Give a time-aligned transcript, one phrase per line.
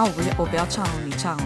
[0.00, 1.42] 啊，我不我不要唱哦，你唱哦。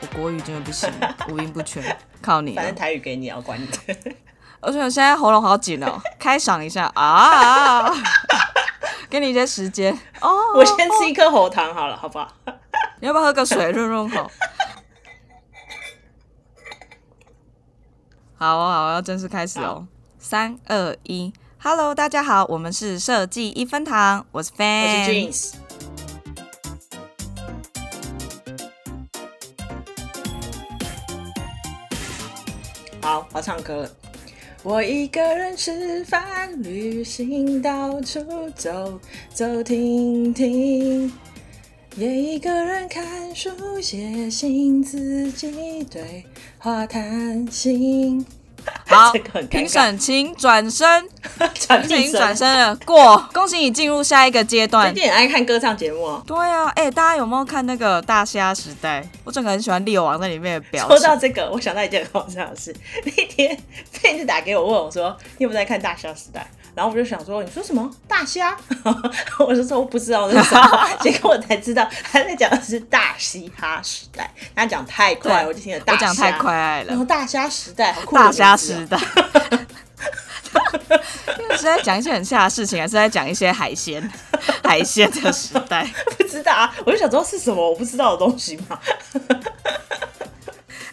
[0.00, 0.88] 我国语真的不行，
[1.28, 1.82] 五音不全，
[2.22, 2.62] 靠你了。
[2.62, 4.12] 反正台语给你，要管你的。
[4.62, 7.92] 而且我现在喉咙好紧哦， 开嗓一下啊！
[9.10, 10.30] 给你一些时间哦。
[10.54, 12.32] 我先吃一颗喉糖好了，好不好？
[13.00, 14.30] 你要不要喝个水润润口？
[18.36, 19.88] 好哦，好哦，要正式开始哦。
[20.20, 25.65] 三二一，Hello，大家好，我们是设计一分堂，我是 Fan，我是 Jeans。
[33.06, 33.90] 好，我唱歌了。
[34.64, 38.98] 我一个人吃饭、旅行，到处走
[39.32, 41.12] 走停停，
[41.94, 46.24] 也一个人看书、写信，自己对
[46.58, 48.26] 话谈心。
[48.86, 49.12] 好
[49.50, 51.08] 评审请转身，
[51.54, 55.04] 转评审转身了，过，恭喜你进入下一个阶段最段。
[55.04, 56.22] 近很爱看歌唱节目哦。
[56.26, 59.00] 对啊，哎、大家有没有看那个《大虾时代》？
[59.24, 60.98] 我整个很喜欢猎王在里面的表说。
[61.00, 62.74] 到这个，我想到一件很好笑的事。
[63.04, 63.56] 那天
[63.92, 66.40] 佩子打给我，问我说：“你有没有在看《大虾时代》？”
[66.76, 68.54] 然后我就想说：“你说什么大虾？”
[69.40, 74.30] 我就说我不知道那是什么，结果我才知道他在讲的是大嘻哈时代。
[74.54, 76.10] 他讲太快，我就听了大虾。
[76.10, 78.98] 我讲太快了然后，大虾时代，好酷的大虾时代。
[81.38, 84.12] 因为是在讲一些很吓的事情，还是在讲一些海鲜
[84.62, 85.90] 海鲜的时代？
[86.18, 88.78] 不知道啊，我就想知道是什么我不知道的东西嘛。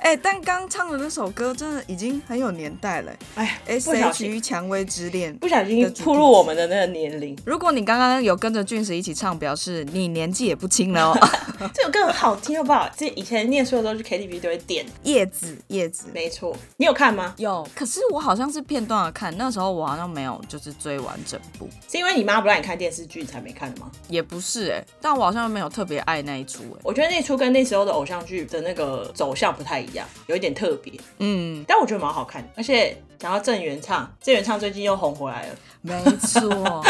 [0.03, 3.11] 哎、但刚唱的那首歌真的已经很有年代了。
[3.35, 5.33] 哎，S 不小 H 心 E 蔷薇之恋。
[5.37, 7.35] 不小心暴露我们的那个年龄。
[7.45, 11.17] 如果你刚刚有跟着俊石一起唱，表示你年纪也不轻了哦。
[11.73, 12.89] 这首歌很好听，好不好？
[12.97, 14.85] 这以前念书的时候去 KTV 都会点。
[15.03, 16.07] 叶子，叶子。
[16.13, 17.33] 没错，你有看吗？
[17.37, 23.89] 有，可是我好像是片段的看，那时候我好像没有就是追完整部，是因为你妈不让你看电视剧才没看的吗？
[24.09, 32.49] 也不是哎、但我好像没有特别爱那一出哎、我觉得那出跟那时候的偶像剧的那个走向不太一样，有一点特别，嗯，但我觉得蛮好看的。
[32.55, 35.55] 而且讲到郑元畅，郑元畅最近又红回来了。
[35.85, 36.81] 没错，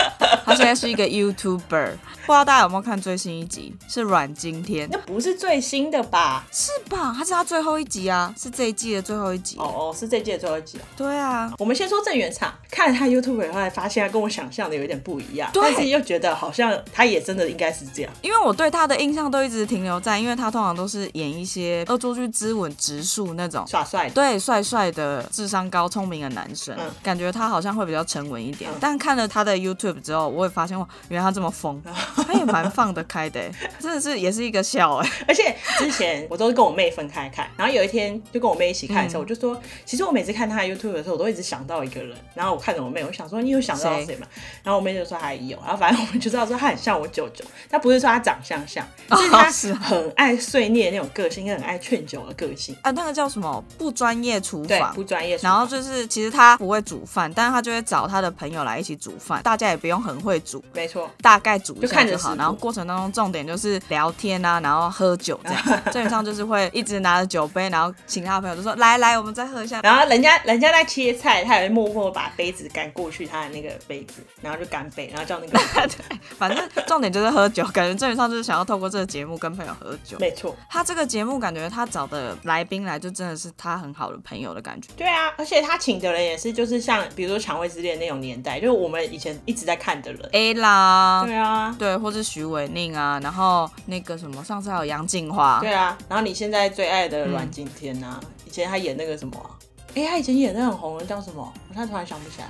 [0.46, 3.76] 他现在是一个 YouTuber， 不知道大家有没有看最新一集？
[3.88, 6.46] 是阮经天，那不是最新的吧？
[6.52, 7.12] 是吧？
[7.18, 9.58] 他是他最后一集啊，是这一季的最后一集。
[9.58, 10.86] 哦哦，是这季的最后一集啊。
[10.96, 18.14] 对啊，我们先说郑元畅，看了他 YouTube 以后，才发现他跟我想象的有点不一样，对但是又觉得好像他也真的应该是这样。
[18.22, 23.66] 因为我对他的印象都一直停留在，因为他通常都是演一些恶作剧之吻直树那种。
[23.68, 26.86] 耍帅的，对，帅帅的、智商高、聪明的男生，嗯。
[27.02, 28.70] 感觉他好像会比较沉稳一点。
[28.72, 28.78] 嗯。
[28.80, 31.82] 但看了他的 YouTube 之后，我也发现哇，原来他这么疯，
[32.16, 33.42] 他也蛮放得开的，
[33.80, 35.10] 真的是也是一个笑哎。
[35.28, 42.16] 而且之前我都是跟我妹分开看，然后有一天就跟我妹一起看的时候，我就说，其实我每次看他的 YouTube 的时候，我都一直想到一个人。
[42.34, 44.28] 然后我看着我妹，我想说你有想到谁谁吗？
[44.64, 48.86] 然后我妹就说她也有，然后反正我们就知道说她很像我舅舅，她不是说她长相像，
[49.18, 55.04] 是她是很爱碎念那种个性，跟很爱劝酒的个性，啊，那个叫什么不专业厨，房不。
[55.04, 55.38] 专业。
[55.42, 62.36] 然后就是，其实他不会煮饭，但是他就会找他的朋友来一起煮饭，大家也不用很会煮，没错，大概煮一就下就好。
[62.36, 65.62] 然后过程当中重点就是聊天啊，然后喝酒这样。
[65.92, 69.82] 基本上就是会一直拿着酒杯，然后请他的朋友就说来来，我们再喝一下。
[69.82, 75.60] 然后人家人家在切菜，他也会默默把杯子赶过去他的那个杯子，然后就干杯，然后叫那个
[76.38, 80.18] 反正重点就是喝酒，感觉基本上就是想要透过这个节目跟朋友喝酒。
[80.20, 84.90] 没错，他这个节目感觉他找的来宾来就真的是他很好的朋友的感觉。
[84.98, 90.30] 对啊，而且他请的人也是就是像比如说《蔷薇之恋》那种年代，就是我们以前一直在看的人。
[90.32, 99.52] A 啦，对啊，对，或是徐伟宁啊，然后那个什么，上次还有杨静华，对啊，然后你现在最爱的嗯阮经天啊，以前他演那个什么、啊，
[99.96, 101.54] 哎、他以前演的很红的叫什么？
[101.70, 102.50] 我现在突然想不起来，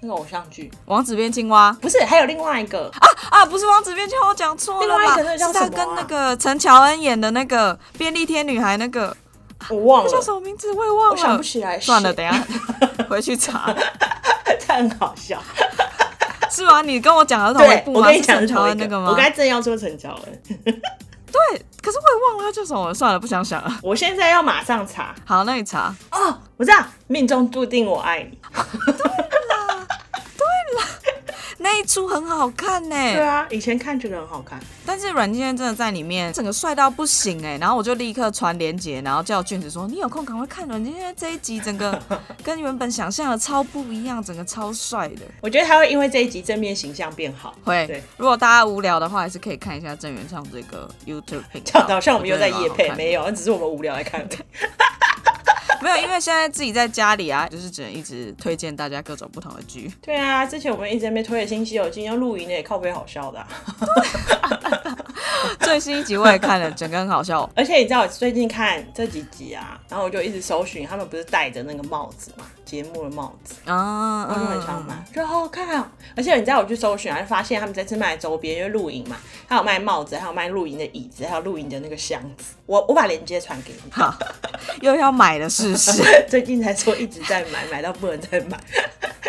[0.00, 0.70] 那个偶像剧。
[0.86, 1.72] 王子变青蛙。
[1.80, 5.04] 不是，还有另外一个，啊啊，不是王子变青蛙，我讲错了吧？
[5.04, 5.84] 另外一个那个叫是他什么啊？
[5.86, 9.14] 跟那个陈乔恩演的那个便利贴女孩那个，
[9.70, 10.72] 我忘了叫什了，么名字？
[10.72, 11.78] 我也忘了，我想不起来。
[11.80, 12.46] 算了等一下
[13.08, 13.74] 回去查。
[14.66, 15.42] 他很好笑。
[16.50, 16.80] 是吗？
[16.82, 18.00] 你跟我讲的是同一对，部吗？
[18.00, 19.10] 我跟你讲陈乔恩那个吗？
[19.10, 20.74] 我刚才正要说陈乔恩， 对，
[21.82, 23.78] 可是我也忘了他叫什么，算了，不想想了。
[23.82, 25.94] 我现在要马上查好，那你查。
[26.10, 28.38] 哦，我知道，命中注定我爱你。
[31.60, 34.60] 那一出很好看呢、对啊，以前看觉得很好看。
[34.86, 42.00] 但是阮经天真的在里面整个帅到不行哎、然后我就立刻传连结，然后叫俊子说你有空赶快看阮经天这一集，整个
[42.42, 45.22] 跟原本想象的超不一样，整个超帅的。
[45.40, 47.54] 我觉得他会因为这一集正面形象变好。
[47.64, 51.80] 会对，如果大家无聊的话，还是可以看一下郑元畅这个 YouTube 频道。
[51.80, 54.38] 讲的好像我们又在夜配，没有，那只是我们无聊来看而已。
[55.82, 59.92] 没有，因为现在自己在家里啊，就是只能一直推荐大家各种不同的剧。
[60.02, 63.46] 对啊，之前我们一直在那边推的《新西游记》，要露营的也靠背好笑的啊、
[65.60, 67.48] 最新一集我也看了，整个很好笑。
[67.54, 75.92] 而且你知道我最近看这几集啊，然后我就一直搜寻他们不是戴着那个帽子嘛，节目的帽子，啊，我就很想买，就好好看啊！
[76.16, 79.16] 而且你知道我去搜寻啊，就发现他们这次卖周边，因为露营嘛，
[79.46, 82.54] 还有卖帽子，还有卖露营的椅子，还有露营的那个箱子。
[82.66, 83.90] 我我把链接传给你。
[83.90, 84.14] 好，
[84.82, 85.67] 又要买了是
[86.28, 88.58] 最近才说一直在买，买到不能再买。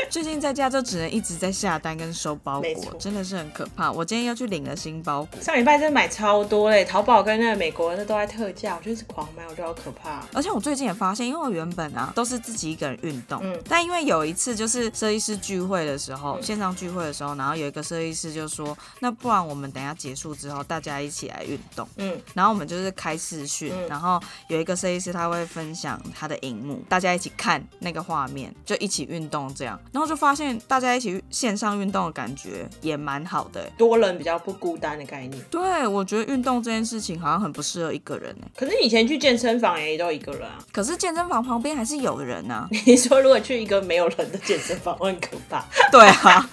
[0.10, 3.92] 最近在家就只能一直在下单跟收包，裹真的是很可怕。
[3.92, 10.26] 我今天又去领了新包裹，上礼拜真的买超多嘞，淘宝跟那个美国那都在特价，我就是狂买，我觉得好可怕。
[10.34, 21.88] 而且我最近也发现，因为我原本啊都是自己一个人运动，嗯但因为有一次就是设计师聚会的时候，线上聚会的时候，然后有一个设计师就说，那不然我们等一下结束之后，大家一起来运动。
[21.98, 33.74] 嗯，然后我们就是开视讯，嗯然后有一个设计师他会分享他的荧幕，大家一起看那个画面，就一起运动这样，然后就发现大家一起线上运动的感觉也蛮好的欸。
[33.78, 35.44] 多人比较不孤单的概念。
[35.52, 40.58] 对，我觉得运动这件事情好像很不适合一个人哎，可是以前去健身房也都一个人啊。
[40.72, 45.66] 可是健身房旁边还是有人啊、 你说如果去一个没有人的健身房，会很可怕。
[45.92, 46.50] 对啊。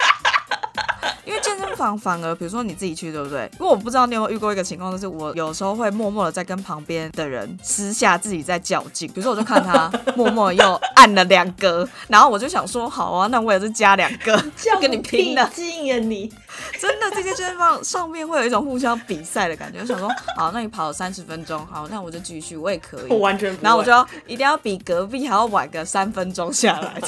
[1.25, 3.49] 因为健身房反而，比如说你自己去，对不对？
[3.59, 9.07] 因为我不知道你有没有遇过一个情况，就是我有时候会默默的在跟旁边的人私下自己在较劲。
[9.09, 14.41] 比如说，我就看他 默默又按了两个，然后我就想说，好啊，那我也是加两个，
[14.79, 15.49] 跟你拼了。
[15.53, 16.31] 劲啊你！
[16.79, 19.79] 真的，这些健身房上面会有一种互相比赛的感觉。
[19.79, 23.07] 我想说，好，那你跑三十分钟，好，那我就继续，我也可以。
[23.09, 23.63] 我完全不。
[23.63, 27.01] 然后我就要一定要比隔壁还要晚个三分钟下来。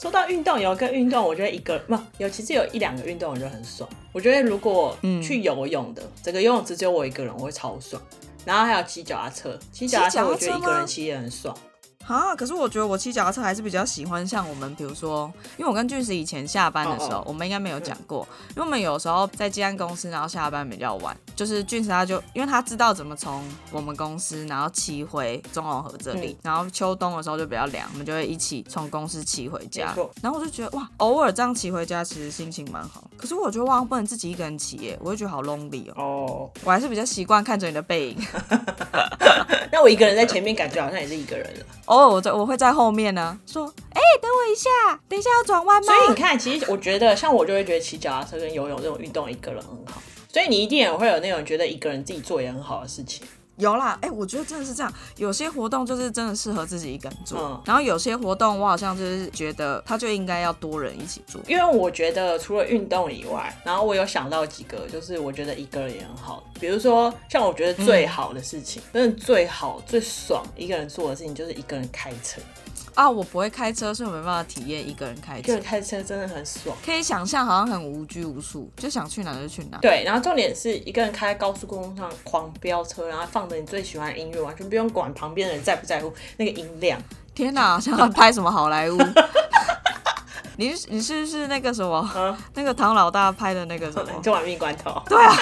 [0.00, 3.86] 说到运动，有一个运动，我觉得一个不有，其实有一两个运动我觉得很爽。
[4.12, 8.00] 我觉得如果嗯去游泳的，整个游泳池只有我一个人，我会超爽。
[8.46, 11.54] 然后还有骑脚踏车骑脚踏车我觉得一个人骑也很爽。
[12.06, 26.36] 啊，可是我觉得我骑脚踏车还是比较喜欢像我们，比如说，因为我跟俊石以前下班的时候，我们应该没有讲过，因为我们有时候在接案公司，然后下班比较晚，就是俊石他就因为他知道怎么从我们公司然后骑回中永和这里，嗯。
[26.42, 38.18] 然后秋冬的时候就比较凉，我们就会一起从公司骑回家，然后我就觉得哇，偶尔这样骑回家其实心情蛮好，可是我觉得哇，不能自己一个人骑耶，我就觉得好 lonely 哦，哦，我还是比较习惯看着你的背影。
[39.72, 41.66] 那我一个人在前面，感觉好像也是一个人了。
[41.90, 45.92] 哦我在我会在后面呢，说，哎、等我一下，等一下要转弯吗？
[45.92, 50.00] 所以你看，其实我觉得，像我就会觉得骑脚踏车跟游泳这种运动，一个人很好。
[50.32, 53.26] 所以你一定也会有那种觉得一个人自己做也很好的事情。
[53.60, 61.40] 有啦，哎、我觉得真的是这样，有些活动就是真的适合自己一个人做，嗯然后有些活动我好像就是觉得它就应该要多人一起做。
[61.46, 66.42] 因为我觉得除了运动以外，然后我有想到几个，就是我觉得一个人也很好。
[66.58, 72.40] 比如说，像我觉得最好的事情，真的最好最爽一个人做的事情，就是一个人开车。
[72.94, 75.62] 啊，我不会开车，所以我没办法体验一个人开车一个人。
[75.62, 76.76] 开车真的很爽。
[76.84, 79.78] 可以想象，好像很无拘无束，就想去哪就去哪。
[79.78, 87.00] 对，然后重点是一个人开在高速公路上狂飙车，然后放着你最喜欢的音乐，完全不用管旁边的人在不在乎那个音量。
[87.34, 88.98] 天哪，好像要拍什么好莱坞？
[90.56, 94.20] 你是你是不是那个什么，嗯，那个唐老大拍的那个什么你？
[94.22, 95.00] 做玩命关头。
[95.06, 95.34] 对啊，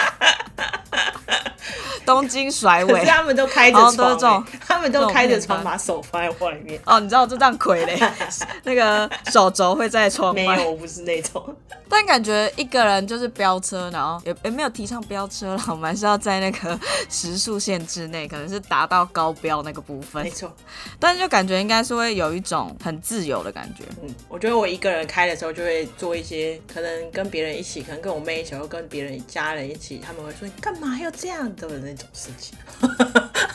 [2.06, 3.06] 东京甩尾可是。
[3.06, 6.80] 他们都开着好像都是这床、种欸，他们都开着这种片段床，把手放在外面。
[6.84, 8.12] 哦，你知道就这样傀儡，
[8.64, 10.42] 那个手肘会在窗外。
[10.42, 11.56] 没有，我不是那种。
[11.90, 16.78] 但感觉一个人就是飙车，然后也也没有提倡飙车了，我们还是要在那个
[17.08, 20.30] 时速限制内，可能是达到高标那个部分没。
[20.30, 20.52] 错，
[21.00, 23.84] 但是就感觉应该是会有一种很自由的感觉。
[24.02, 32.56] 嗯，我觉得我一个人开的时候，就会做一些可能跟别人一起，可能跟我妹一起，或跟别人家人一起，他们会说你干嘛要这样的那种事情。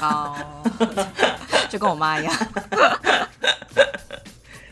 [0.02, 0.36] 哦，
[1.70, 2.36] 就跟我妈一样，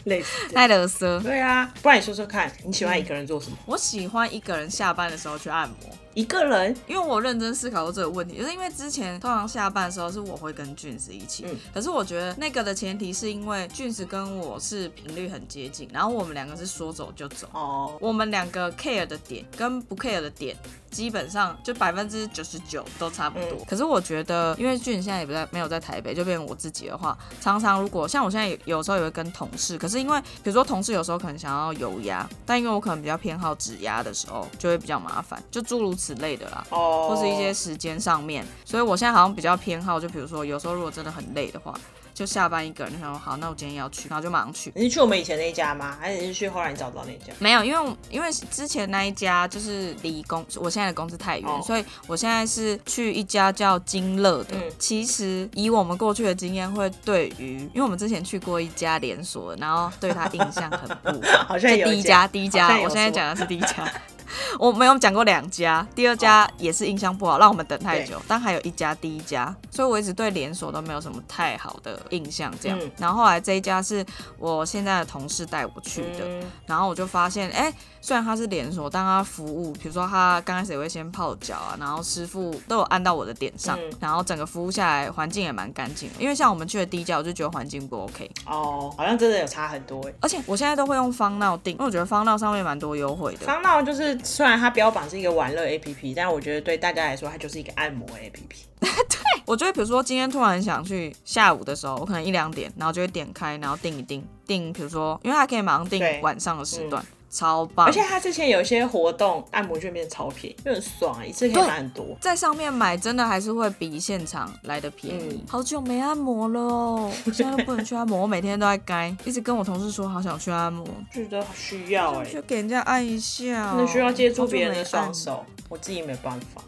[0.05, 0.63] 类似这样。
[0.63, 1.19] 爱勒瑟。
[1.21, 3.57] 对啊，不然你说说看，你喜欢一个人做什么？
[3.65, 5.77] 我喜欢一个人下班的时候去按摩。
[6.13, 20.53] 一个人，因为我认真思考过这个问题，就是因为之前通常下班的时候是我会跟俊子一起，嗯可是我觉得那个的前提是因为俊子跟我是频率很接近，然后我们两个是说走就走，哦，我们两个 care 的点跟不 care 的点
[20.91, 23.47] 基本上就百分之九十九都差不多。
[23.53, 36.65] 嗯可是我觉得，因为俊现在也不在没有在台北，就变成我自己的话，常常如果像我现在有有时候也会跟同事，可是因为比如说同事有时候可能想要油压，但因为我可能比较偏好指压的时候，就会比较麻烦，就诸如此类的啦。
[36.69, 41.73] 哦，或是一些时间上面，所以我现在好像比较偏好，就比如说有时候如果真的很累的话，
[42.21, 44.71] 就下班一个人就想说好，那我今天要去，然后就马上去。
[44.75, 45.97] 你是去我们以前那一家吗？
[45.99, 47.33] 还是你是去后来你找不到那家？
[47.39, 54.55] 没有，因为因为之前那一家就是离公我现在的公司太远，哦所以我现在是去一家叫金乐的。
[54.55, 61.43] 嗯其实以我们过去的经验，会对于因为我们之前去过一家连锁，然后对他印象很不好。
[61.49, 63.91] 好像第一家，第一家，我现在讲的是第一家。
[64.59, 68.21] 我没有讲过两家，第二家也是印象不好，让我们等太久。
[68.27, 72.51] 但还有一家第一家，所以我一直对连锁都没有什么太好的印象。
[72.61, 74.05] 这样，嗯然后后来这一家是
[74.37, 86.15] 我现在的同事带我去的，嗯然后我就发现，哎、虽然它是连锁，但它服务，比如说他刚开始也会先泡脚啊，然后师傅都有按到我的点上，嗯然后整个服务下来环境也蛮干净的。
[86.19, 90.13] 因为像我们去的第一家，我就觉得环境不 OK，哦，好像真的有差很多哎。
[90.21, 93.45] 而且我现在都会用方闹订，因为我觉得方闹上面蛮多优惠的。
[93.45, 98.65] 方闹就是虽然它标榜是一个玩乐 APP，但我觉得对大家来说，它就是一个按摩 APP。
[98.81, 107.87] 对我就会比如说今天突然想去下午的时候，我可能一两点，然后就会点开，然后定一定定比如说，因为它可以马上定晚上的时段，超棒。
[107.87, 112.05] 而且它之前有一些活动，按摩券变超便宜，就很爽啊，一次可以对买很多。
[112.19, 115.41] 在上面买真的还是会比现场来的便宜。
[115.41, 123.75] 嗯好久没按摩了哦，现在都不能去按摩，我每天都在该，一直跟我同事说好想去按摩，觉得需要哎、去给人家按一下、哦。
[123.77, 126.61] 那需要接触别人的双手，我自己没办法。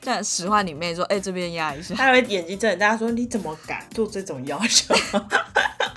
[0.00, 1.94] 这样使唤你妹说，哎、这边压一下。
[1.94, 4.94] 他会眼睛睁很大，说你怎么敢做这种要求？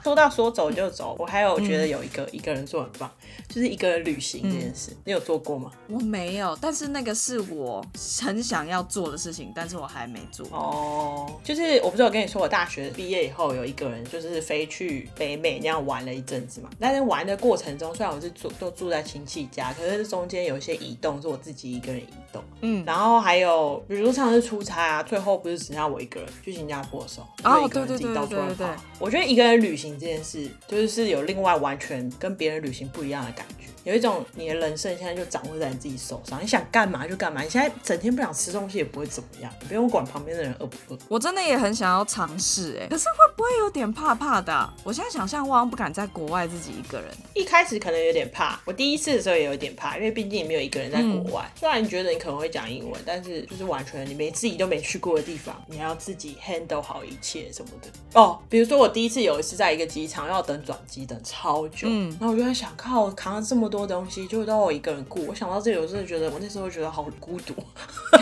[0.05, 3.09] 说到说走就走，我还有觉得有一个、一个人做很棒，
[3.49, 5.71] 就是一个人旅行这件事，你有做过吗？
[5.87, 7.83] 我没有，但是那个是我
[8.21, 10.45] 很想要做的事情，但是我还没做。
[10.51, 16.69] 哦，就是我不是有跟你说，我大学毕业以后有一个人就是飞去北美那样玩了一阵子嘛。
[16.79, 22.43] 但是玩的过程中，虽然我是住都住在亲戚家，可是中间有一些移动是我自己一个人移动。
[22.61, 28.83] 嗯，然后还有，比如上次出差啊，最后不是只剩下我一个人去新加坡的时候，哦就一个人自己对对对到处乱对对跑。
[28.99, 33.65] 我觉得一个人旅行这件事，就是是有另外完全跟别人旅行不一样的感觉。
[33.85, 37.43] 有一种你的人生现在就掌握在你自己手上，你想干嘛就干嘛。
[37.43, 40.97] 你现在整天不想吃东西也不会怎么样，你不用管旁边的人饿不饿。
[41.07, 47.11] 我真的也很想要尝试，哎，可是会不会有点怕怕的啊、我现在想象，我好像不敢在国外自己一个人。
[47.35, 51.47] 一开始可能有点怕，我第一次的时候也有点怕，因为毕竟你没有一个人在国外。
[51.55, 58.19] 虽然你觉得你可能会讲英文，但是就是完全你没自己都没去过的地方，你还要自己 handle 好一切什么的。
[58.19, 65.21] 哦，比如说我第一次有一次在一个机场要等转机，等超久，嗯然后我就在想，靠，扛了这么多多东西，就都我一个人过。
[65.27, 67.53] 我想到这里，我真的觉得我那时候觉得好孤独。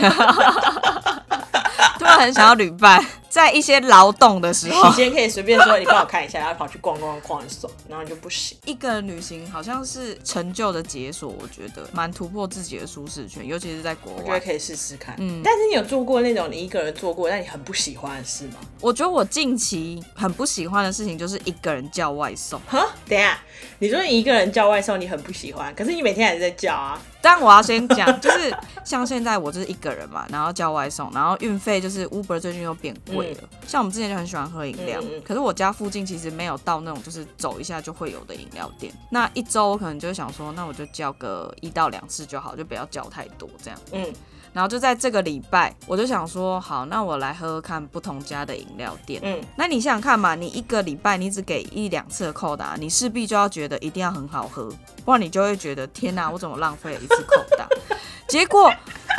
[1.98, 8.56] 突然很想要旅伴，在一些劳动的时候，你今天可以随便说你帮我看一下，然后跑去逛逛逛很爽，然后你就不行。
[8.64, 14.20] 一个人旅行好像是成就的解锁，我觉得蛮突破自己的舒适圈，尤其是在国外。
[14.20, 15.16] 我觉得可以试试看。
[15.18, 18.60] 嗯但是你有做过那种你一个人做过，但你很不喜欢的事吗？
[18.80, 22.60] 我觉得我近期很不喜欢的事情就是一个人叫外送。
[22.68, 23.36] 哈，等一下，
[23.80, 27.02] 你说你一个人叫外送，你很不喜欢，可是你每天还是在叫啊。
[27.20, 33.48] 但我要先讲，就是像现在我就是一个人嘛，然后叫外送，然后运费就是 Uber 最近又变贵了。
[33.66, 38.92] 像我们之前就很喜欢喝饮料，可是我家附近其实没有到那种就是走一下就会有的饮料店。
[39.10, 43.80] 那一周我可能就想说，那我就叫个一到两次就好，就不要叫太多这样。
[43.92, 44.12] 嗯，
[44.52, 49.20] 然后就在这个礼拜，我就想说，好，那我来喝喝看不同家的饮料店。
[49.24, 54.68] 嗯，那你想想看嘛，你一个礼拜你只给一两次的扣打，你势必就要觉得一定要很好喝，
[55.04, 57.68] 不然你就会觉得天哪，我怎么浪费了一次扣打？
[58.28, 58.72] 结果，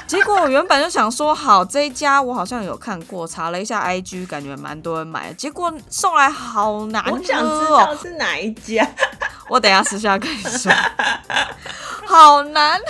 [0.07, 7.77] 结果我原本就想说，好这一家我好像有看过，查了一下 IG，感觉蛮多人买的，结果送来好难喝我想知哦。
[7.79, 8.87] 道是哪一家。
[9.49, 10.71] 我等一下私下跟你说，
[12.07, 12.81] 好难。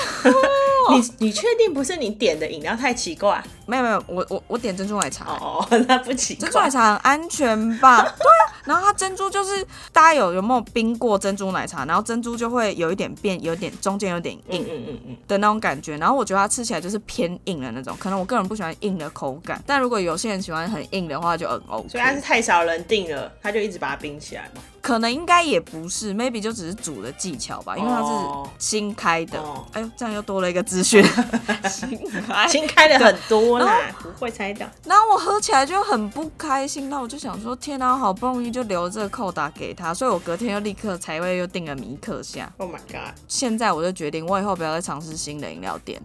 [0.90, 3.44] 你你确定不是你点的饮料太奇怪？
[3.66, 5.26] 没有没有，我我我点珍珠奶茶。
[5.26, 6.70] 哦， 那不奇珍珠奶。
[6.70, 8.02] 茶很安全吧？
[8.04, 11.86] 对啊，然后它珍珠就是大家有有没有冰过珍珠奶茶？
[11.86, 15.98] 然后珍珠就会有一点变，有点中间有点嗯硬嗯嗯嗯，的那种感觉。
[15.98, 21.90] 然后我觉得它吃起来就是偏硬的那种，可能我个人不喜欢硬的口感，但如果有些人喜欢很硬的话，就很 OK。
[21.90, 24.62] 所以他是太少人订了，他就一直把它冰起来嘛。
[24.82, 29.40] 可能应该也不是，maybe 就只是煮的技巧吧，因为它哦是新开的。
[29.40, 31.04] 哦哎呦，这样又多了一个资讯，
[31.68, 32.48] 新开。
[32.48, 34.66] 新开的很多啦，不会猜到。
[34.86, 42.52] 然后我喝起来就很不开心，那我就想说，天哪，好不容易就留这个扣打给他，所以我隔天又立刻才会又订了米克夏。
[42.58, 43.16] Oh my god！
[43.28, 46.02] 现在我就决定，我以后不要再尝试新的饮料店，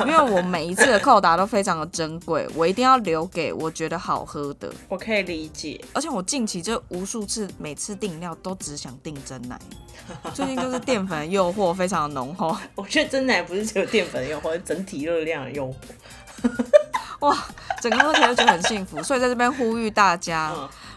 [0.00, 4.72] 因为我每一次的扣打都非常的珍贵，我一定要留给我觉得好喝的。
[4.88, 5.82] 我可以理解。
[5.92, 9.58] 而且我近期这无数次，每次订饮料都只想订真奶，
[10.32, 12.56] 最近就是淀粉的诱惑非常的浓厚。
[12.74, 15.74] 我觉得真奶不是只有淀粉的诱惑，整体热量的诱惑。
[17.20, 17.36] 哇，
[17.80, 19.02] 整个过程都觉得很幸福。
[19.02, 20.52] 所以在这边呼吁大家，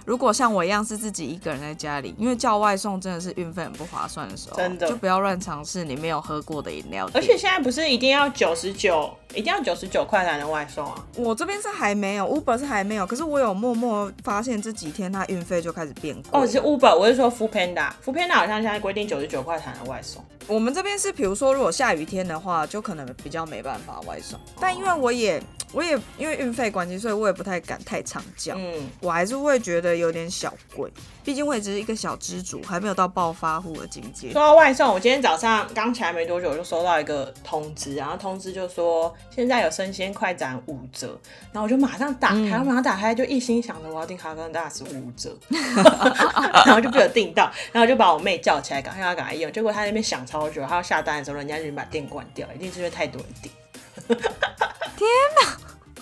[0.08, 7.10] 如果像我一样是自己一个人在家里，因为叫外送真的是运费很不划算的时候，真的就不要乱尝试你没有喝过的饮料。
[7.14, 11.06] 而且现在不是一定要九十九，一定要九十九块才能外送啊？
[11.18, 16.30] 我这边是还没有，Uber 是还没有，可是我有默默发现这几天它运费就开始变贵。
[16.32, 20.24] 哦，是 Uber，我是说 Food Panda，Food Panda 好像现在规定九十九块才能外送。
[20.48, 24.40] 我们这边是，比如说如果下雨天的话，就可能比较没办法外送。
[24.58, 28.54] 但因为我也我也因为运费关系，所以我也不太敢太常叫。
[28.56, 30.92] 嗯，我还是会觉得有点小贵，
[31.24, 34.42] 毕竟我也只是一个小资主，还没有到暴发户的境界说。
[34.42, 41.20] 到外送，我今天早上刚起来没多久，我就收到一个通知，然后通知就说现在有生鲜快展五折，
[41.52, 45.36] 然后我就马上打开，我马上打开就一心想着我要订哈根达斯五折，
[46.66, 53.52] 然后就被我订到，然后就把我妹叫起来，赶快要赶快用，结果她那边想超久，她要下单的时候，人家已经把店关掉，一定是因为太多人订。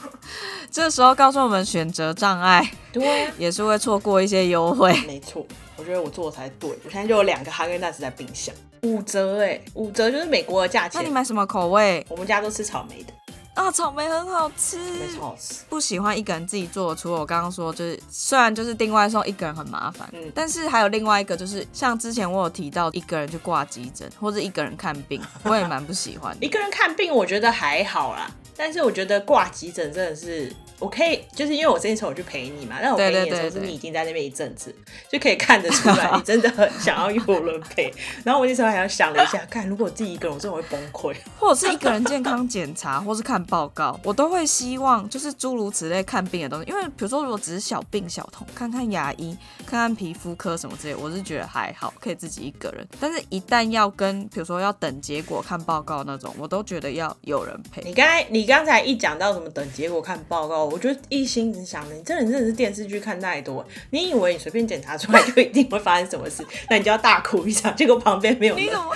[0.72, 4.94] 这时候告诉我们选择障碍，对啊，也是会错过一些优惠。
[5.08, 5.46] 没错，
[5.78, 6.70] 我觉得我做的才对。
[6.70, 11.02] 我现在就有两个哈根达斯在冰箱，五折哎、五折就是美国的价钱。
[11.02, 13.14] 那你买什么口味我们家都吃草莓的，
[13.56, 13.72] 啊？
[13.72, 15.64] 草莓很好吃，没超好吃。
[15.68, 26.44] 不喜欢一个人自己做，除了我刚刚说，就是虽然就是订外送一个人很麻烦，嗯但是还有另外一个就是像之前我有提到一个人去挂急诊或者一个人看病，我也蛮不喜欢的。
[26.46, 34.75] 一个人看病我觉得还好啦，但是我觉得挂急诊真的是，我可以就是因为我这一次我去陪你嘛，但我陪你的时候是你已经在那边一阵子，
[35.10, 37.94] 就可以看得出来你真的很 想要有人陪。
[38.24, 41.15] 然后我那时候还要想了一下，看如果我自己一个人，我真的会崩溃。
[41.39, 46.70] 或者是一个人健康检查，或是看报告，我都会希望就是诸如此类看病的东西。
[46.70, 52.86] 因为比如说，如果只是小病小痛，看看牙医、看看皮肤科什么之类，我是觉得还好，可以自己一个人。
[53.00, 57.82] 但是，一旦要跟比如说要等结果、看报告那种，我都觉得要有人陪。
[57.84, 68.86] 你刚才你刚才一讲到什么等结果看报告，我就一心只想着你真的真的是电视剧看太多，你以为你随便检查出来就一定会发生什么事，那你就要大哭一场，结果旁边没有人你，怎么？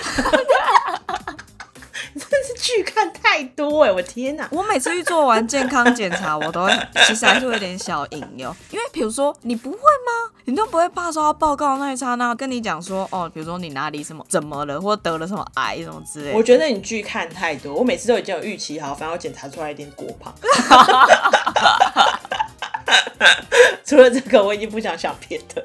[2.14, 4.48] 真的是剧看太多哎、我天哪！
[4.50, 6.72] 我每次去做完健康检查，我都会
[7.06, 10.30] 其实还是会有点小隐忧，因为比如说你不会吗？
[10.44, 16.36] 你都不会怕说他报告那一刹那跟你讲说哦，比如说你哪里什么怎么了，或得了什么癌什么之类的。
[16.36, 20.34] 我觉得你剧看太多，我每次都已经有预期好，反正我检查出来一点过胖。
[23.84, 25.62] 除了这个，我已经不想想别的。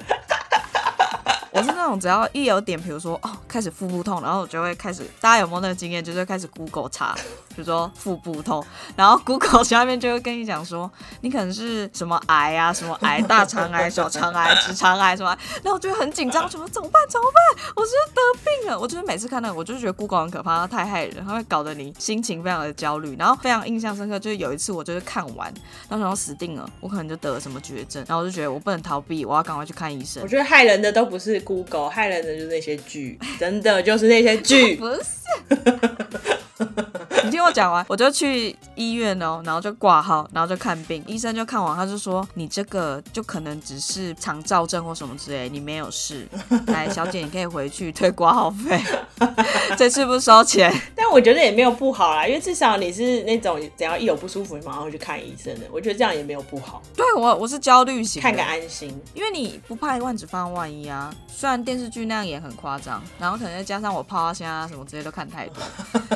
[1.52, 7.16] 我是那种只要一有点，比如说哦，开始腹部痛，然后我就会开始，大家有没有那个经验，就是开始 Google 查，
[7.56, 8.64] 就说腹部痛，
[8.96, 17.02] 然后 Google 下面就会跟你讲说，你可能是什么癌啊，什么癌，大肠癌、小肠癌、直肠癌什么，然后我就很紧张，什么怎么办？
[17.08, 17.64] 怎么办？
[17.76, 18.78] 我是不是得病了？
[18.78, 25.52] 我就是每次看到，我就觉得 Google 很可怕，它太害人，它会搞得你心情非常的焦虑，然后非常印象深刻，就是有一次我就是看完，
[25.88, 30.28] 然后想死定了，我可能就得了什么绝症，然后我就觉得我不能逃避，我要赶快去看医生我。
[30.28, 34.76] 觉得害人的都不是 Google，害人的就是那些剧，真的就是那些剧。
[34.80, 35.02] 不是，
[37.26, 46.26] 你听我讲完， 我就去医院哦，然后就挂号，然后就看病，医生就看完，他就说你这个就可能只是肠燥症或什么之类，你没有事。
[46.68, 48.80] 来，小姐，你可以回去退挂号费，
[49.76, 50.72] 这次不收钱。
[50.94, 55.66] 但我觉得也没有不好啦，因为至少你是那种只要一有不舒服，你马上会去看医生的。
[55.72, 58.96] 我觉得这样也没有不好，对我，我是焦虑型，看个安心。
[59.14, 61.12] 因为你不怕万只放万一啊。
[61.28, 65.62] 虽然电视剧那样也很夸张，然后可能再加上我泡虾啊什么之类都看太多，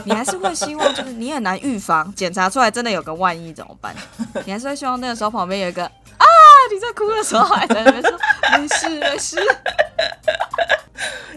[0.04, 3.94] 你还是会希望就是你很难预防，检查出来真的有个万一怎么办？
[4.44, 6.26] 你还是会希望那个时候旁边有一个啊，
[6.72, 8.12] 你在哭的时候还在那边说
[8.52, 9.36] 没事没事，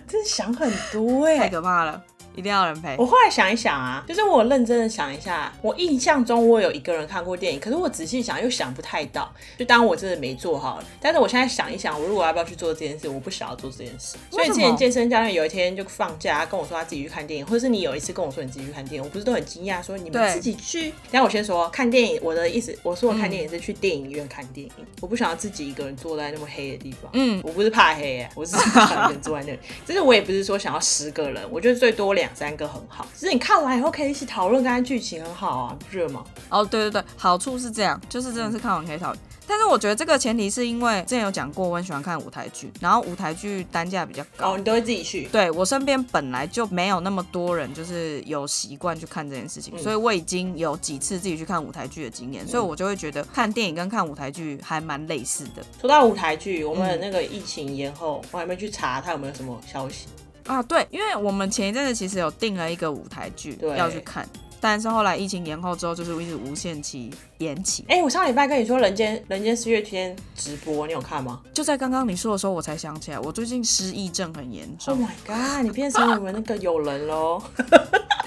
[0.07, 2.01] 真的想很多哎、太可怕了，
[2.35, 3.05] 一定要有人陪我。
[3.05, 10.85] 后来想一想啊，就是我认真的想一下，我印象中我有一个人看过电影，可是我仔细想又想不太到，就当我真的没做好了。
[11.01, 14.17] 但是我现在想一想，我如果要不要去做这件事，我不想要做这件事。
[14.31, 20.93] 所以之前健身教练有一天就放假，他跟我说他自己去看电影，或者是你有一次跟我说你自己去看电影，我不是都很惊讶说你们自己去？
[21.11, 27.09] 但我先说看电影，我的意思，我说我看电影是去电影院看电影，我不想要自己一个人坐在那么黑的地方。
[27.13, 29.59] 嗯，我不是怕黑、欸，我是想一个人坐在那里。
[29.85, 33.05] 就是我也不是说想要十个人，我觉得最多两三个很好。
[33.17, 36.23] 只是你看完以后可以一起讨论，刚才剧情很好啊，不是吗？
[36.49, 39.19] 哦，对对对，好处是这样，就是真的是看完可以讨论。
[39.45, 44.53] 但是我觉得这个前提是因为之前有讲过，我很喜欢看舞台剧，然后舞台剧单价比较高。
[44.53, 45.25] 哦，你都会自己去。
[45.33, 60.05] 对我身边本来就没有那么多人，就是有习惯去看这件事情，嗯所以我已经有几次自己去看舞台剧的经验，所以我就会觉得看电影跟看舞台剧还蛮类似的说到舞台剧，我们嗯那个疫情延后，我还没去查它有没有什么消息。
[60.47, 60.61] 啊。
[60.63, 64.27] 对，因为我们前一阵子其实有定了一个舞台剧对要去看，
[64.59, 67.83] 但是后来疫情延后之后，就是一直无限期延期。
[67.87, 75.63] 哎、我上礼拜跟你说《人间人间四月天》直播，你有看吗就在刚刚你说的时候，我才想起来，我最近失忆症很严重？Oh，my god！
[75.63, 77.41] 你变成我们那个友人喽。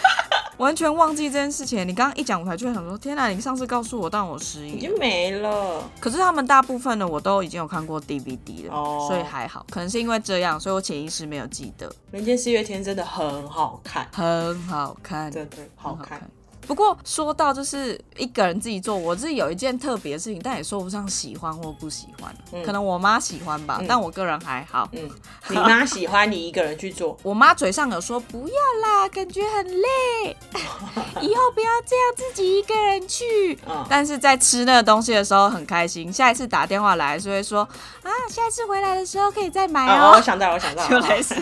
[0.59, 1.87] 完全忘记这件事情。
[1.87, 3.29] 你刚刚一讲，我才就想说，天哪！
[3.29, 4.73] 你上次告诉我，但我失忆。
[4.73, 5.83] 已经没了。
[6.01, 9.65] 可是他们大部分的我都已经有看过 DVD 了，哦所以还好。
[9.71, 11.89] 可能是因为这样，所以我潜意识没有记得。
[12.11, 16.29] 《人间四月天》真的很好看，很好看，对对好好看。
[16.67, 22.35] 不过说到就是一个人自己做，我自己有一件特别的事情，但也说不上喜欢或不喜欢。
[22.65, 24.89] 可能我妈喜欢吧，但我个人还好。
[24.93, 25.09] 嗯，
[25.49, 30.37] 你妈喜欢你一个人去做， 我妈嘴上有说不要啦，感觉很累，
[31.23, 33.59] 以后不要这样自己一个人去。
[33.69, 37.61] 嗯但是在吃那个东西的时候很开心，下一次打电话来还是会说
[38.03, 40.21] 啊，下一次回来的时候可以再买哦，哦我。
[40.21, 41.35] 想到，我想到， 就类似。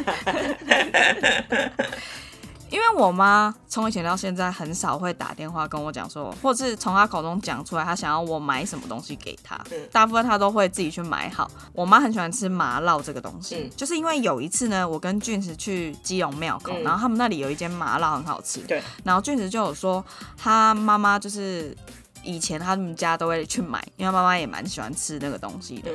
[2.74, 9.54] 因为我妈从以前到现在很少会打电话跟我讲说，或者是从她口中讲出来，她想要我买什么东西给她。
[9.70, 11.48] 嗯大部分她都会自己去买好。
[11.72, 20.04] 我妈很喜欢吃麻辣这个东西，嗯就是因为有一次呢，我跟俊石去基隆庙口，嗯然后他们那里有一间麻辣很好吃，对，然后俊石就有说，
[20.36, 21.76] 他妈妈就是
[22.24, 25.92] 以前他们家都会去买，因为妈妈也蛮喜欢吃那个东西的。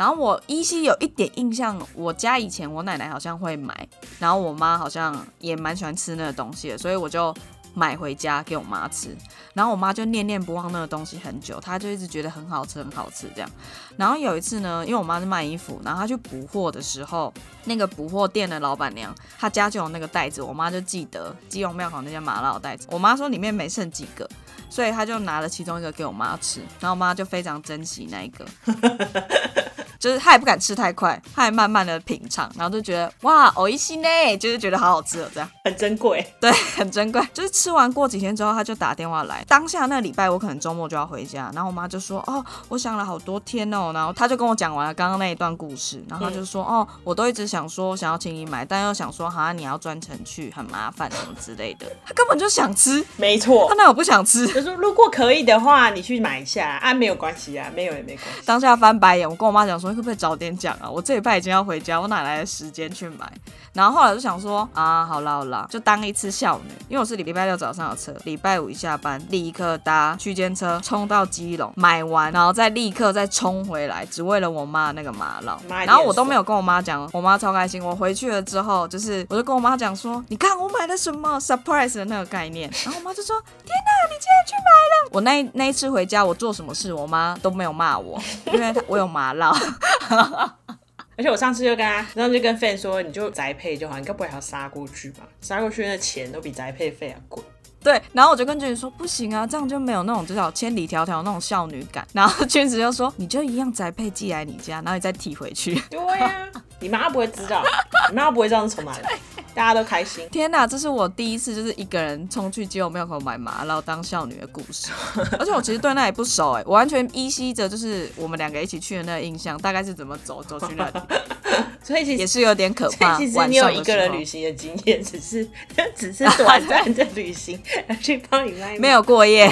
[0.00, 3.86] 然后我依稀有一点印象，我家以前我奶奶好像会买，
[4.18, 7.36] 然后我妈好像也蛮喜欢吃那个东西的，所以我就
[7.74, 9.14] 买回家给我妈吃。
[9.52, 13.50] 然后我妈就念念不忘那个东西很久，她就一直觉得很好吃，很好吃这样。
[13.98, 17.30] 然后有一次呢，因为我妈是卖衣服，然后她去补货的时候，
[17.64, 22.88] 那个补货店的老板娘，她家就有那个袋子，我妈就记得基隆庙口那间麻辣的袋子。
[22.90, 24.26] 我妈说里面没剩几个，
[24.70, 28.46] 所以她就拿了其中一个给我妈吃，然后我妈就非常珍惜那一个。
[30.00, 34.08] 就是他也不敢吃太快，他还慢慢的品尝，然后就觉得哇，哦一西呢，
[34.38, 36.26] 就是觉得好好吃哦，这样很珍贵。
[36.40, 37.20] 对，很珍贵。
[37.34, 54.46] 就是吃完过几天之后，他就打电话来，当下那个礼拜我可能周末就要回家，然后我妈就说哦，我想了好多天哦，然后他就跟我讲完了刚刚那一段故事，然后她就说、哦，我都一直想说想要请你买，但又想说哈你要专程去很麻烦什么之类的，他根本就想吃，没错他那我不想吃？
[54.48, 58.42] 就说如果可以的话，你去买一下啊，没有关系啊，没有也没关系。
[58.46, 60.88] 当下翻白眼，我跟我妈讲说，可不可以早点讲啊？
[60.88, 63.30] 我这礼拜已经要回家，我哪来的时间去买？
[63.72, 75.56] 然后后来就想说，啊，好啦好啦，就当一次孝女，因为我是礼拜六早上有车，礼拜五一下班立刻搭区间车冲到基隆买完，然后再立刻再冲回来，只为了我妈那个麻辣。
[75.68, 77.80] 然后我都没有跟我妈讲，我妈超开心。
[77.84, 82.68] 我回去了之后，就是我就跟我妈讲说，你看我买了什么 surprise 的那个概念。
[82.84, 85.10] 然后我妈就说，天哪，你竟然去买了！
[85.12, 88.20] 我那那一次回家，我做什么事，我妈都没有骂我，
[88.52, 89.52] 因为我有麻辣。
[91.16, 95.24] 而且我上次就跟他，然后就跟 Fan 说，你就宅配就好，你该不会还要杀过去吧？
[95.40, 97.42] 杀过去那钱都比宅配费还贵。
[97.82, 102.06] 对，然后我就跟君子说不行啊，这样就没有那种至少千里迢迢那种少女感。
[102.12, 105.74] 然后君子就说你就一样宅配寄来你家，然后你再提回去。
[105.90, 106.46] 对呀、
[106.78, 107.62] 你妈不会知道，
[108.10, 109.18] 你妈不会知道是从哪来，
[109.60, 110.26] 大家都开心。
[110.30, 114.90] 天哪，这是我第一次就是一个人冲去基隆庙口买麻辣当少女的故事，
[115.38, 121.00] 而且我其实对那也不熟哎，我完全依稀着就是我们两个一起去的那个印象，大概是怎么走走去那里，
[121.84, 122.16] 所以其实。
[122.20, 123.18] 也是有点可怕。
[123.18, 125.46] 其实你有一个人旅行的经验，只是
[125.94, 127.60] 只是短暂的旅行，
[128.00, 129.50] 去帮你妈没有过夜，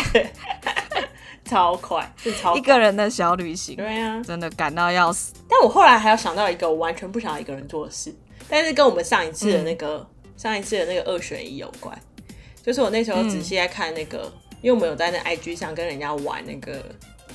[1.44, 4.22] 超快，是超快一个人的小旅行，对啊。
[4.22, 5.34] 真的感到要死。
[5.48, 8.14] 但我后来还有想到一个我完全不想要一个人做的事，
[8.48, 10.06] 但是跟我们上一次的那个、
[10.36, 11.96] 上一次的那个二选一有关。
[12.62, 14.30] 就是我那时候仔细在看那个，
[14.60, 16.84] 因为我们有在那 IG 上跟人家玩那个，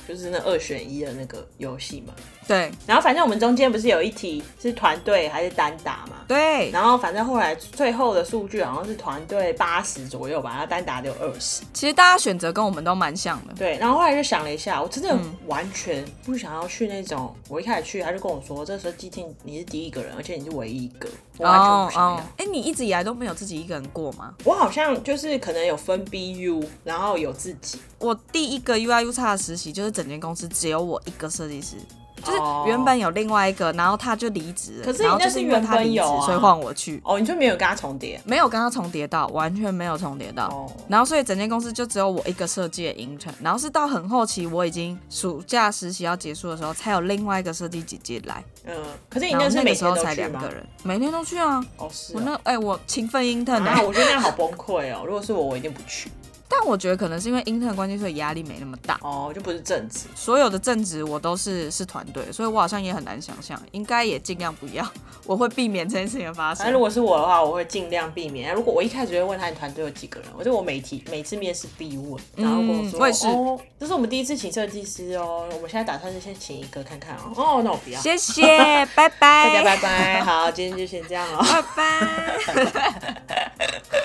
[0.06, 2.14] 就是那二选一的那个游戏嘛。
[2.46, 6.16] 对然后反正我们中间不是有一题是团队还是单打嘛？
[6.28, 11.62] 对，然后反正后来最后的数据好像是团队八十左右吧，然后单打只有二十。
[11.72, 13.54] 其实大家选择跟我们都蛮像的。
[13.54, 17.34] 对，然后后来就想了一下，我真的嗯完全不想要去那种。
[17.48, 22.16] 我一开始去，他就跟我说，这时候 G T 你是第一个人，而且你是唯一一个，我完全不想要。
[22.36, 24.34] 哎、你一直以来都没有自己一个人过吗？
[24.44, 31.76] 我好像就是可能有分 BU，然后有自己，我第一个 UI U 差的实习就是整间公司只有我一个设计师，
[32.24, 40.48] 就是哦原本有另外一个，然后他就离职了，可是那是就是因为他离职，原本有啊所以换我去，哦，你就没有跟他重叠没有跟他重叠到，完全没有重叠到。
[40.48, 40.72] 哦。
[40.88, 48.74] 然后，所以整间公司就只有我一个设计的 intern，然后是到很后期，我已经暑假实习要结束的时候，才有另外一个设计姐姐来，嗯，
[49.08, 50.48] 可是你然后那是每那个时候天都去吗才两个？
[50.48, 51.64] 人，每天都去啊。
[51.76, 55.02] 哦，是我哦那哎、我勤奋 intern 啊，哎、我觉得那样好崩溃哦。
[55.04, 56.10] 如果是我，我一定不去。
[56.56, 58.96] 但我觉得可能是因为 intern 的关系，所以压力没那么大。
[59.02, 60.06] 哦，就不是正职。
[60.14, 64.86] 所有的正职我都是是团队，所以我好像也很难想象，应该也尽量不要，
[65.26, 66.58] 我会避免这件事情的发生。
[66.58, 68.54] 反正如果是我的话，我会尽量避免。
[68.54, 77.32] 如果我一开始就会问他你团队有几个人，我就我每题每次面试必问，然后跟我说，我也是哦，这是我们第一次请设计师哦，我们现在打算是先请一个看看哦。
[77.34, 78.00] 哦，那我不要。
[78.00, 78.42] 谢谢，
[78.94, 81.44] 拜拜，大家拜拜，好，今天就先这样哦。
[81.44, 83.22] 拜拜。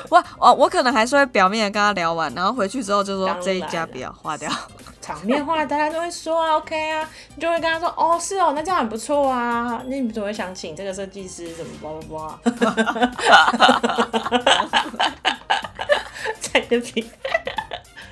[0.09, 4.49] 我我我可能还是会表面的跟他聊完，然后回去之后就说这一家不要划掉。
[5.01, 11.51] 场面话大家都会说啊， OK 啊，你就会跟他说，哦，是哦，那这样很不错啊，那你怎么会想请这个设计师？
[11.55, 14.07] 怎么叭叭叭，
[16.39, 17.05] 在那边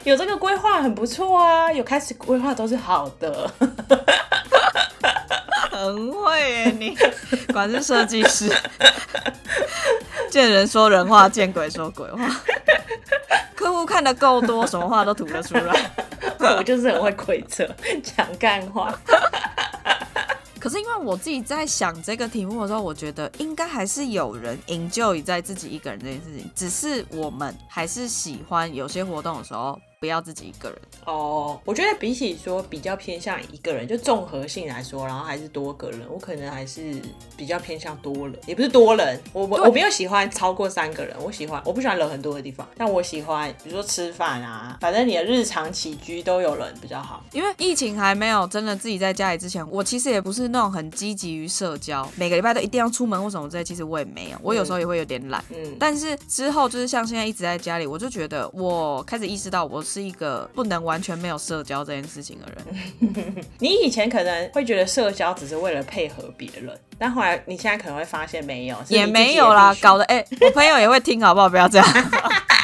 [0.05, 3.51] 有这个规划很不错啊，有开始规划都是好的。
[5.69, 6.95] 很会耶你，
[7.53, 8.51] 果然是设计师。
[10.37, 12.29] 见人说人话，见鬼说鬼话。
[13.55, 15.91] 客户看的够多，什么话都吐得出来。
[16.39, 17.67] 我就是很会鬼扯，
[18.03, 18.93] 讲干话。
[20.59, 30.77] 可是因为我自己在想这个题目的时候，我觉得应该还是有人 enjoy 在自己一个人这件事情，只是我们还是喜欢有些活动的时候不要自己一个人。
[31.05, 37.01] 哦，我觉得比起说比较偏向一个人，就综合性来说，然后还是多个人，我可能还是
[37.35, 47.23] 比较偏向多人，也不是多人，我我我没有喜欢超过三个人，我喜欢我不喜欢人很多的地方，但我喜欢比如说吃饭啊，反正你的日常起居都有人比较好。
[47.31, 55.43] 因为疫情还没有真的自己在家里之前，我其实也不是那种很积极于社交，每个礼拜都一定要出门或什么之类，其实我也没有，我有时候也会有点懒。
[55.49, 63.45] 嗯，但是之后就是像现在一直在家里，我就觉得我开始意识到我是一个不能完全没有社交这件事情的人。
[63.59, 71.47] 你以前可能会觉得社交只是为了配合别人，但后来你现在可能会发现没有，也没有啦，搞得哎、我朋友也会听，好不好？
[71.47, 71.87] 不要这样。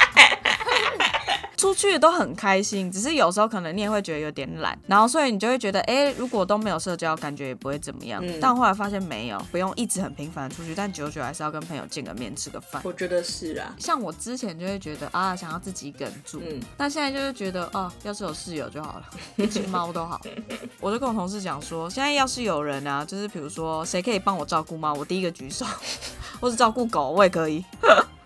[1.64, 8.22] 出去都很开心，只是有时候可能你也会觉得有点懒，然后所以你就会觉得，哎、如果都没有社交，感觉也不会怎么样。
[8.22, 12.82] 嗯但后来发现没有，不用一直很频繁地出去，但久久还是要跟朋友见个面，吃个饭。
[12.84, 19.06] 我觉得是啊，像我之前就会觉得啊，想要自己一个人住，嗯但现在就是觉得哦，要是有室友就好了，
[19.38, 20.20] 一只猫都好。
[20.82, 25.66] 我就跟我同事讲说，现在要是有人啊，就是比如说谁可以帮我照顾猫，我第一个举手，
[26.42, 27.64] 或是照顾狗，我也可以。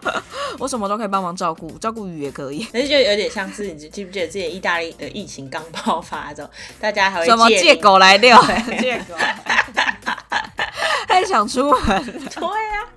[0.59, 2.67] 我什么都可以帮忙照顾，照顾鱼也可以。
[2.73, 8.37] 但是就有点像是你记不记得之前意大利的疫情刚爆发的时候，大家还会什么借狗来遛？
[8.79, 9.15] 借狗，
[11.07, 12.87] 太想出门，对呀、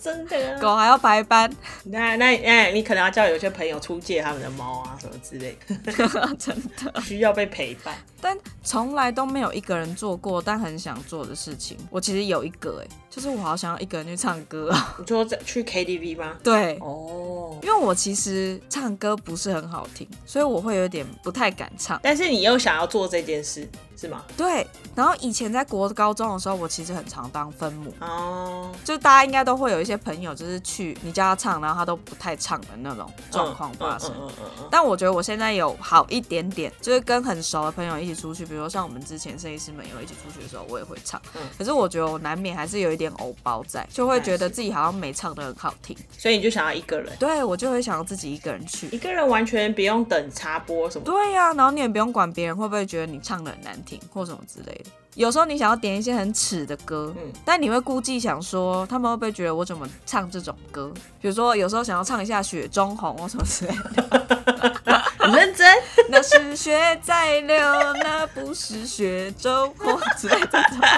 [0.00, 0.58] 真的。
[0.60, 1.50] 狗还要白班，
[1.84, 5.92] 那那那你可能要叫有些朋友出借他们的猫啊什么之类的，
[6.38, 6.56] 真
[6.92, 7.00] 的。
[7.00, 7.94] 需要被陪伴。
[8.20, 11.78] 但从来都没有一个人做过，但很想做的事情。
[11.88, 14.96] 我其实有一个、哎，就是我好想要一个人去唱歌啊。
[14.98, 16.32] 你说在去 KTV 吗？
[16.42, 22.00] 对，哦，因为我其实唱歌不是很好听，所以我会有点不太敢唱。
[22.02, 24.24] 但是你又想要做这件事，是吗？
[24.36, 34.10] 对，然后以前在国高中的时候，我其实很常当分母，哦，就大家应该都会有一些朋友，就是去你叫他唱，然后他都不太唱的那种状况发生。
[34.10, 41.20] 嗯嗯嗯嗯但我觉得我现在有好一点点，就是跟很熟的朋友一起出去，比如说像我们之前设计师们有一起出去的时候，我也会唱。
[41.34, 45.96] 嗯可是我觉得我难免还是有一点偶包在，就会觉得自己好像没唱的很好听。
[46.18, 48.98] 所以你就想要一个人，对我就会想要自己一个人去一。
[48.98, 51.04] 个人完全不用等插播什么。
[51.04, 54.90] 对呀、然后你也不用管别人会不会觉得你唱的很难听或什么之类的。
[55.14, 60.92] 有时候你想要点一些很耻的歌，嗯但你会估计想说他们会不会觉得我怎么唱这种歌？
[61.20, 64.76] 比如说有时候想要唱一下《雪中红》或什么之类的。
[65.26, 65.76] 很认真，
[66.08, 67.58] 那是血在流，
[68.02, 70.80] 那不是血中红之类的这种。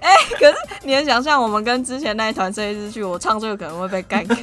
[0.00, 4.36] 哎、可是你能想象我们跟之前那一团设计师去，我唱这个可能会被干掉。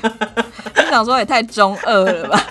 [0.75, 2.43] 你想说也太中二了吧？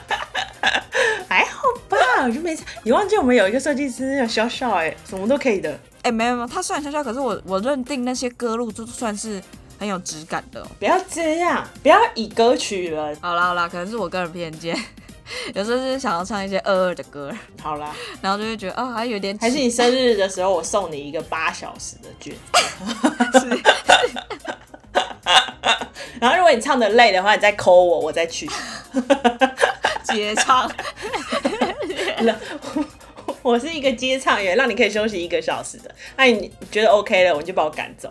[1.29, 1.97] 还好吧？
[2.25, 2.63] 我就没事。
[2.85, 5.79] 你忘记我们有一个设计师叫小小哎，什么都可以的。
[6.03, 9.43] 哎、没有没有，他虽然小小，可是我我认定那些歌路就算是
[9.79, 13.17] 很有质感的哦、不要这样，不要以歌取人。
[13.21, 14.77] 好啦好啦，可能是我个人偏见，
[15.55, 22.35] 有时候是想要唱一些二二的歌，好啦，然后就会觉得哦，还有点还是你生日的时候，我送你一个八小时的券。
[23.41, 23.61] 是
[26.21, 28.49] 然后如果你唱的累的话，你再扣我，我再去。
[30.05, 30.71] 接唱。
[33.43, 35.91] 我是一个接唱员，让你可以休息一个小时的。
[36.17, 38.11] 那你觉得 OK 了，我就把我赶走。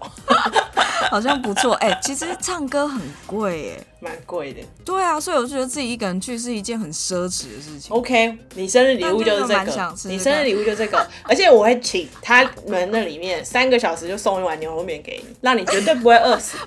[1.11, 1.75] 好像不错。
[1.75, 3.83] 哎、其实唱歌很贵哎。
[3.99, 4.61] 蛮贵的。
[4.85, 7.95] 对啊，所以我就觉得自己一个人去是一件很奢侈的事情。
[7.95, 16.57] OK，你生日礼物就是这个你生日礼物就这个， 而且我会请他们那里面三个小时就送一碗牛肉面给你，让你绝对不会饿死。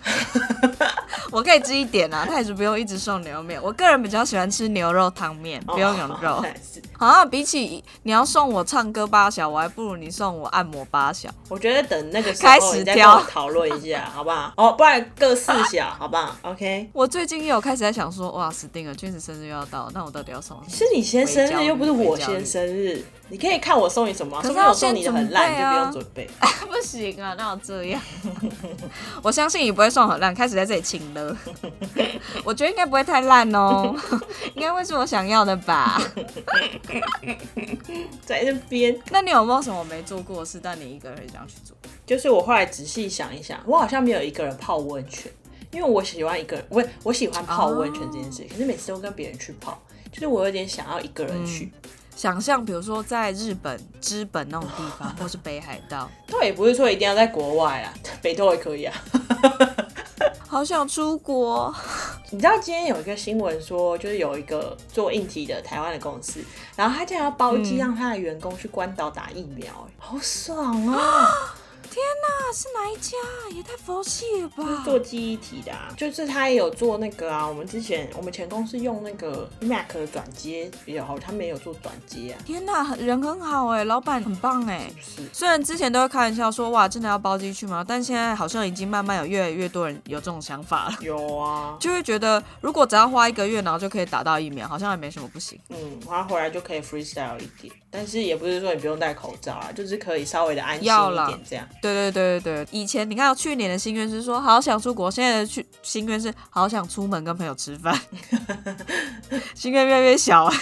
[1.30, 3.60] 我可以吃一点啊，他也是不用一直送牛肉面。
[3.62, 6.44] 我个人比较喜欢吃牛肉汤面，不用牛肉哦。
[6.72, 11.28] 是好像比起你要送我唱歌八小，我还不如你送我按摩八小。
[11.48, 14.52] 我觉得等那个时开候你再跟始挑我讨论一下，好不好？
[14.56, 16.88] 哦，不然各四小，好不好？OK。
[16.92, 20.58] 我最近也有开始在想说，哇，死定了，君子生日又要到，那我到底要送？
[20.68, 23.04] 是你先生日，又不是我先生日。
[23.28, 26.28] 你可以看我送你什么啊，可是我送你的很烂，你就不用准备。
[26.68, 28.00] 不行啊，那我这样，
[29.22, 31.36] 我相信你不会送很烂，开始在这里请了。
[32.44, 33.94] 我觉得应该不会太烂哦，
[34.54, 36.00] 应该会是我想要的吧？
[38.26, 41.76] 在那边，那你有没有什么没做过的事，但你一个人很想去做？
[42.04, 45.32] 就是我后来仔细想一想，我好像没有一个人泡温泉，
[45.72, 49.80] 因为我喜欢一个人，我我喜欢泡温泉这件事，可是每次都跟别人去泡，
[50.12, 51.72] 就是我有点想要一个人去。
[52.14, 58.94] 想象，比如说在日本、知本那种地方， 或是北海道，倒也不是说一定要在国外啊， 北斗也可以啊。
[60.46, 61.74] 好想出国。
[62.30, 66.44] 你知道今天有一个新闻说，就是有一个做硬体的台湾的公司，
[66.76, 71.30] 然后他竟然要包机让他的员工去关岛打疫苗、哎好爽啊！
[72.00, 73.16] 那是哪一家？
[73.54, 74.82] 也太佛系了吧！
[74.84, 77.46] 做记忆体的啊，就是他也有做那个啊。
[77.46, 82.40] 我们之前我们前公司用那个 Mac 的转接比较好，他们也有做转接啊。
[82.44, 84.90] 天哪，人很好哎，老板很棒哎。
[85.00, 87.84] 是，虽然之前都会开玩笑说哇，真的要包机去吗？
[87.86, 95.58] 但现在好像已经慢慢有越来越多人有这种想法了，有啊，就会觉得如果只要花一个月，然后就可以打到疫苗，好像也没什么不行。
[95.68, 101.68] 嗯，他回来就可以 freestyle 一点，但是也不是说你不用戴口罩啊，就是可以稍微的安心一点这样。
[101.82, 107.94] 对对对对对，以前你看去年的心愿是说好想出国，现在的去心愿是好想出门跟朋友吃饭，
[109.54, 110.58] 心愿越来越小哎。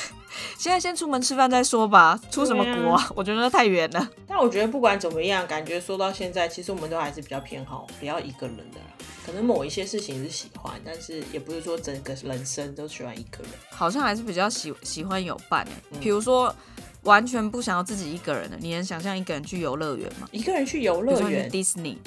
[0.57, 3.11] 现在先出门吃饭再说吧，出什么国啊？
[3.15, 4.11] 我觉得太远了。
[4.27, 8.87] 但我觉得不管怎么样，感觉说到现在，其实我们都还是比较偏好不要一个人的啦。
[9.25, 13.51] 可能某一些事情是喜欢，但是也不是说整个人生都喜欢一个人。
[13.71, 16.55] 好像还是比较喜喜欢有伴哎、比如说
[17.03, 20.29] 完全不想要自己一个人的，你能想象一个人去游乐园吗？
[20.33, 21.99] 一个人去游乐园，迪士尼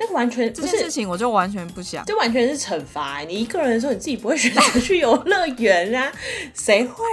[0.00, 2.04] 那个完全这件事情，我就完全不想。
[2.06, 6.12] 这完全是惩罚、欸你一个人的时候，你自己不会选择去游乐园啊？
[6.54, 7.04] 谁会？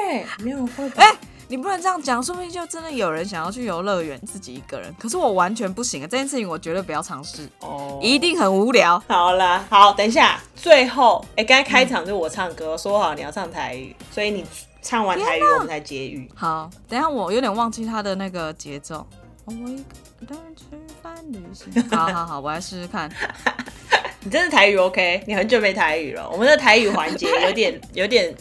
[0.43, 1.03] 没有人会吧？
[1.03, 1.11] 哎
[1.47, 6.07] 你不能这样讲，说不定就真的有人想要去游乐园自己一个人，可是我完全不行啊！
[6.09, 9.01] 这件事情我绝对不要尝试，哦，一定很无聊。
[9.07, 14.43] 好啦，好，等一下，最后，哎、刚才开场就是我唱歌，说好你要唱台语，所以你
[14.85, 16.29] 唱完台语，我们再结语。
[16.35, 19.03] 好，等一下我有点忘记他的那个节奏。
[19.45, 20.65] 我一个人吃
[21.01, 21.73] 饭旅行。
[21.89, 23.11] 好好好，我来试试看。
[24.21, 25.23] 你真的台语 OK？
[25.25, 28.31] 你很久没台语了，我们的台语环节有点 有点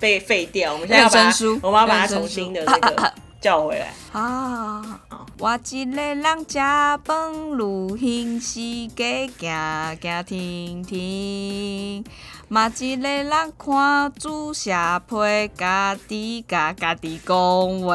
[0.00, 3.94] 被废掉，我们现在要把它有点生疏，我们要把它重新的那个叫回来。
[4.12, 5.00] 啊！
[5.38, 6.58] 我一个人食
[7.04, 8.60] 饭旅行，四
[8.94, 12.04] 界行行停停，
[12.52, 14.76] 嘛一个人看书写
[15.08, 17.34] 批，家己家家己讲
[17.80, 17.94] 话，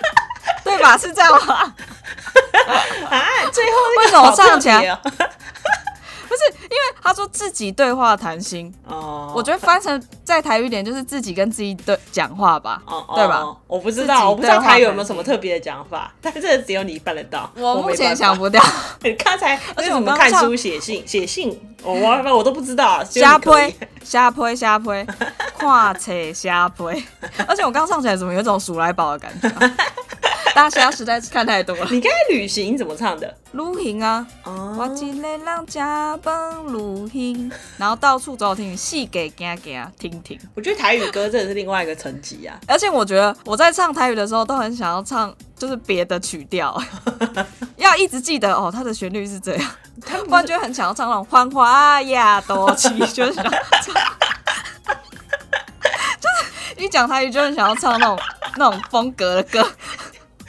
[0.64, 0.96] 对吧？
[0.96, 1.74] 是这样吗？
[3.10, 3.20] 啊，
[3.52, 5.41] 最后那个为什么好特唱起来别哦不是，因
[6.76, 13.38] 为他说自己对话谈心，哦，我觉得翻成在台语一点就是自己跟自己对讲话吧，哦，哦对吧？
[13.40, 17.50] 哦我不知道，我不知道台语有没有什么特别的讲法，但是这个只有你办得到。
[17.56, 18.62] 我目前想不到。
[19.02, 25.06] 你 刚才而且我们看书写信写信，我我我都不知道，瞎你可以推瞎呸瞎呸，
[25.58, 27.02] 跨车瞎呸，
[27.46, 29.72] 而且我刚上起来怎么有一种鼠来宝的感觉、啊？
[30.54, 31.86] 大家实在是看太多了。
[31.90, 33.34] 你刚才旅行怎么唱的？
[33.52, 40.38] 露营啊，哦我一个人加班露营，然后到处走停，细给行行听听。
[40.54, 42.58] 我觉得台语歌真的是另外一个层级啊。
[42.66, 46.80] 而且我觉得我在唱台语的时候，都很想要唱就是别的曲调，
[47.76, 49.70] 要一直记得哦，它的旋律是这样，
[50.04, 53.94] 他然就会很想要唱那种欢花呀多情， 就是想要唱，
[56.20, 56.28] 就
[56.76, 58.18] 是一讲台语就很想要唱那种
[58.56, 59.66] 那种风格的歌。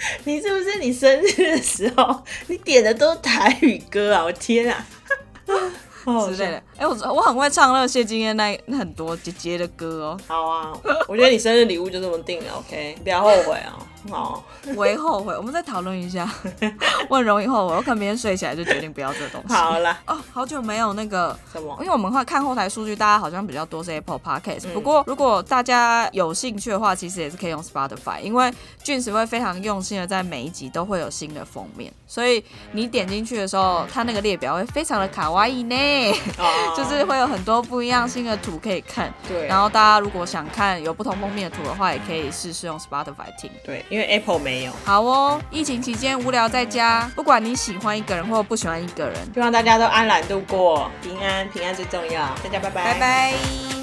[0.26, 4.24] 你是不是你生日的时候你点的都是台语歌啊？
[4.24, 4.86] 我天啊！
[6.28, 6.62] 之类的。
[6.78, 10.20] 哎、我我很会唱那个谢金燕那那很多姐姐的歌哦。
[10.28, 10.74] 好啊，
[11.08, 13.78] 我觉得你生日礼物就这么定了，OK，不要后悔啊。
[13.80, 13.86] 哦，
[14.76, 15.36] 我会后悔。
[15.36, 16.30] 我们再讨论一下，
[17.10, 19.54] 我很容易后悔，我可能明天睡起来就决定不要这个东西。
[19.54, 21.86] 好了，哦，好久没有那个，什么因？
[21.88, 28.52] 为我们会看后台数据，大家好像比较多是 Apple Podcast、嗯不过如果大家有兴趣的话，其实也是可以用 Spotify，因为
[28.84, 35.76] 俊石会非常用心的在每一集都会有新的封面，所以你点进去的时候，它那个列表会非常的卡哇伊呢，
[36.38, 39.14] 哦 就是会有很多不一样新的图可以看。
[39.28, 43.50] 对，然后大家如果想看有不同封面的图的话，也可以试试用 Spotify 听。
[43.64, 52.26] 对，因为 Apple 没有，好哦，疫情期间无聊在家，不管你喜欢一个人或不喜欢一个人，希望大家都安然度过，平安，平安最重要。
[52.44, 53.83] 大家拜拜，拜拜。